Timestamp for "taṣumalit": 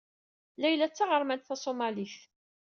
1.47-2.17